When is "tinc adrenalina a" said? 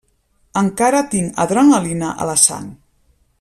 1.11-2.31